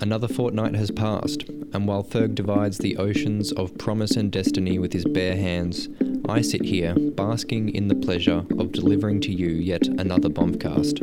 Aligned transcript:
Another 0.00 0.28
fortnight 0.28 0.74
has 0.74 0.90
passed, 0.90 1.44
and 1.74 1.86
while 1.86 2.02
Thurg 2.02 2.34
divides 2.34 2.78
the 2.78 2.96
oceans 2.96 3.52
of 3.52 3.76
promise 3.76 4.16
and 4.16 4.32
destiny 4.32 4.78
with 4.78 4.92
his 4.92 5.04
bare 5.04 5.36
hands, 5.36 5.88
I 6.28 6.40
sit 6.40 6.64
here 6.64 6.94
basking 6.94 7.68
in 7.68 7.88
the 7.88 7.94
pleasure 7.94 8.44
of 8.58 8.72
delivering 8.72 9.20
to 9.22 9.32
you 9.32 9.48
yet 9.48 9.86
another 9.86 10.28
Bombcast. 10.28 11.00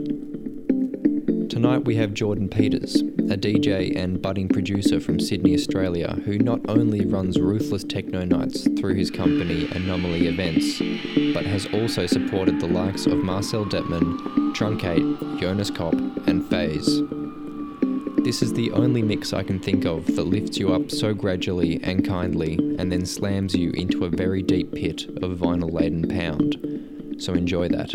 Tonight 1.50 1.86
we 1.86 1.96
have 1.96 2.14
Jordan 2.14 2.50
Peters, 2.50 3.04
a 3.30 3.38
DJ 3.38 3.96
and 3.96 4.22
budding 4.22 4.48
producer 4.48 5.00
from 5.00 5.20
Sydney, 5.20 5.54
Australia, 5.54 6.14
who 6.26 6.40
not 6.40 6.60
only 6.68 7.06
runs 7.06 7.40
ruthless 7.40 7.84
techno 7.84 8.26
nights 8.26 8.68
through 8.80 8.96
his 8.96 9.12
company 9.12 9.70
Anomaly 9.72 10.28
Events, 10.28 10.80
but 11.34 11.46
has 11.46 11.68
also 11.68 12.08
supported 12.08 12.60
the 12.60 12.68
likes 12.68 13.06
of 13.06 13.18
Marcel 13.18 13.66
Dettmann, 13.66 14.18
Truncate, 14.56 15.40
Jonas 15.40 15.70
Kopp, 15.70 15.94
and 16.28 16.48
Phase. 16.50 17.02
This 18.24 18.42
is 18.42 18.54
the 18.54 18.72
only 18.72 19.04
mix 19.04 19.32
I 19.32 19.44
can 19.44 19.60
think 19.60 19.86
of 19.86 20.08
that 20.16 20.26
lifts 20.26 20.58
you 20.58 20.74
up 20.74 20.90
so 20.90 21.14
gradually 21.14 21.80
and 21.84 22.06
kindly 22.06 22.56
and 22.80 22.92
then 22.92 23.06
slams 23.06 23.56
you 23.56 23.72
into 23.72 24.06
a 24.06 24.10
very 24.10 24.42
deep 24.42 24.74
pit 24.74 25.06
of 25.22 25.38
vinyl 25.38 25.72
laden 25.72 26.08
pound. 26.08 27.16
So 27.22 27.34
enjoy 27.34 27.70
that. 27.70 27.94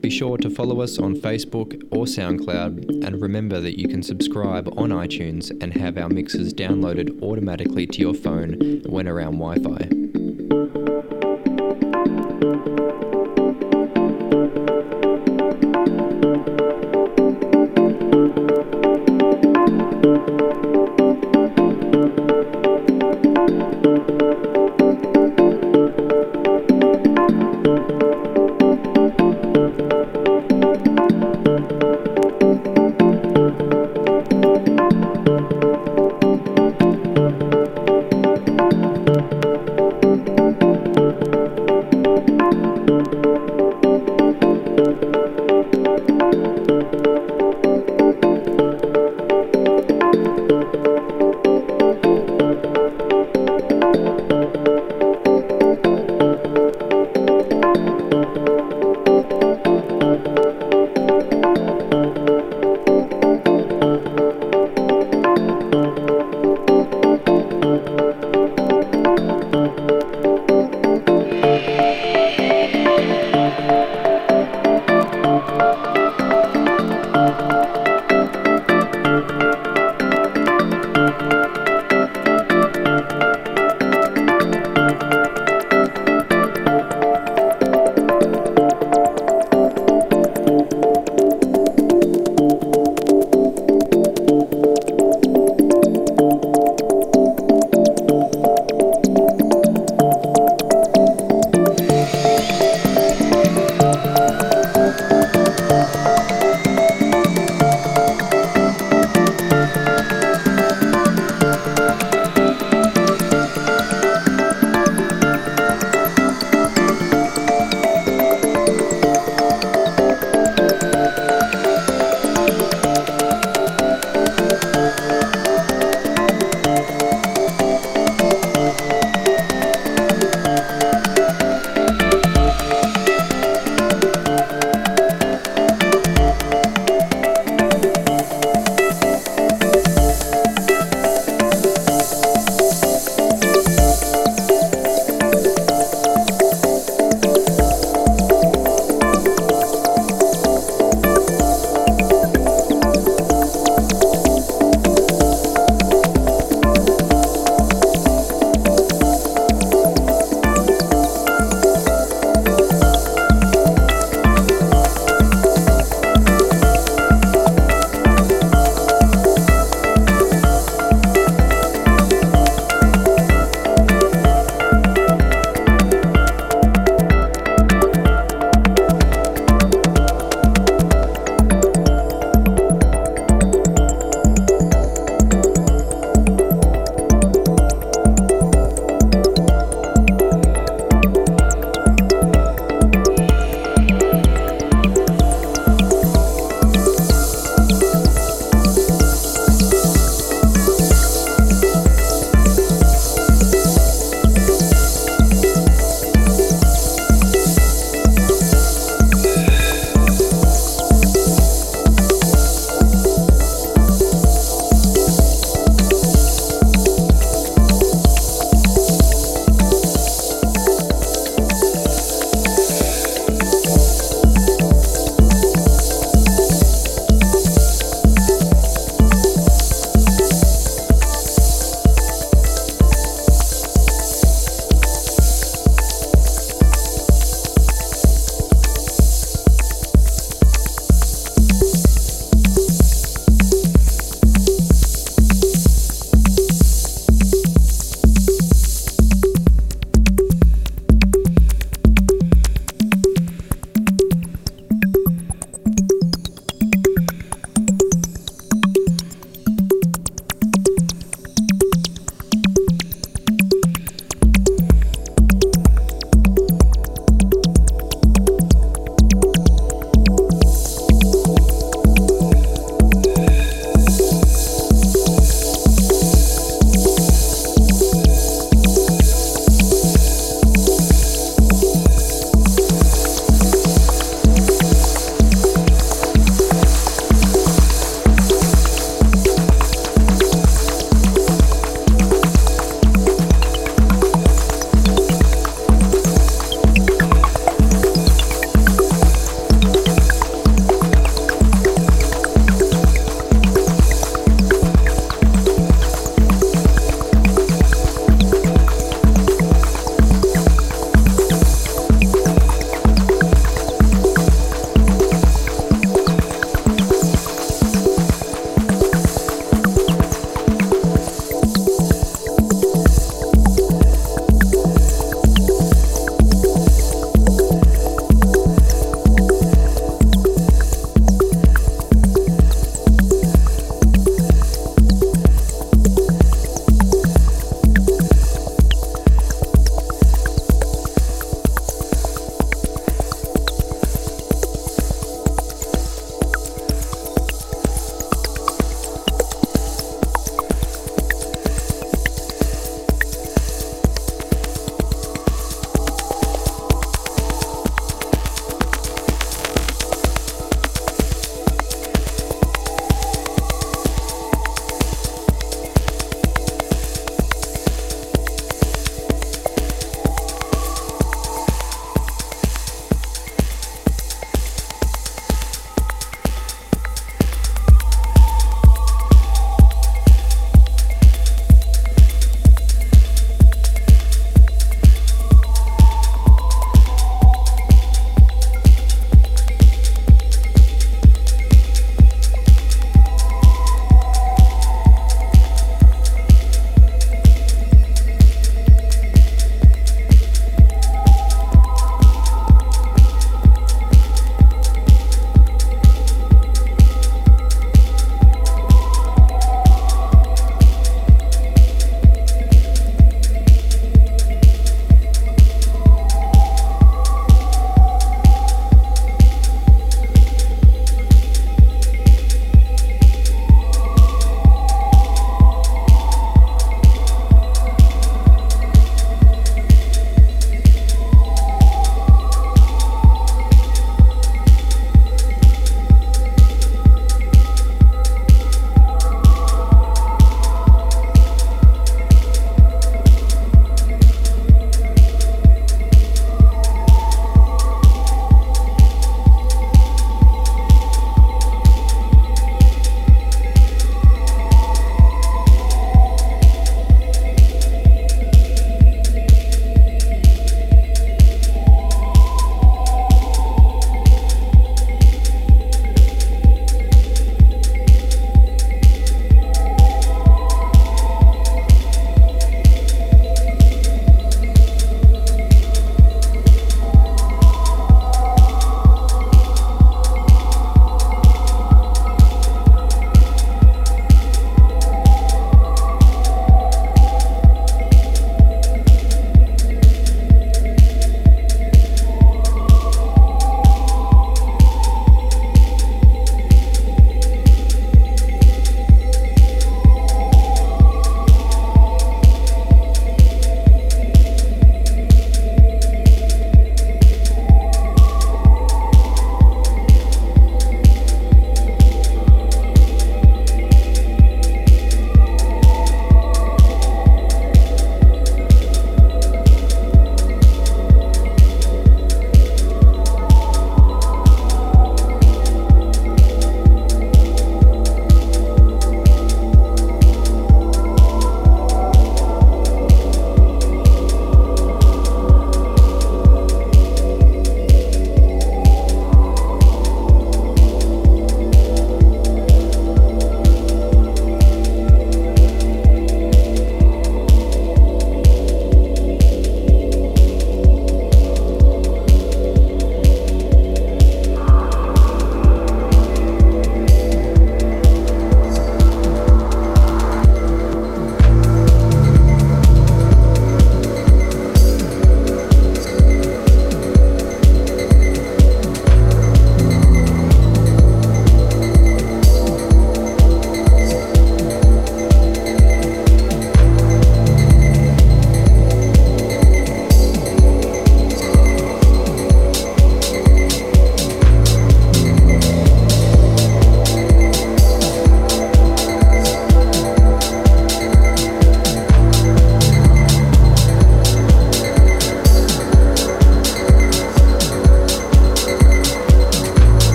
Be 0.00 0.10
sure 0.10 0.38
to 0.38 0.48
follow 0.48 0.80
us 0.80 0.98
on 0.98 1.16
Facebook 1.16 1.82
or 1.90 2.04
SoundCloud 2.04 3.04
and 3.04 3.20
remember 3.20 3.60
that 3.60 3.80
you 3.80 3.88
can 3.88 4.02
subscribe 4.02 4.68
on 4.78 4.90
iTunes 4.90 5.50
and 5.60 5.72
have 5.74 5.98
our 5.98 6.08
mixes 6.08 6.54
downloaded 6.54 7.20
automatically 7.20 7.86
to 7.88 8.00
your 8.00 8.14
phone 8.14 8.82
when 8.86 9.08
around 9.08 9.38
Wi 9.38 9.56
Fi. 9.56 9.97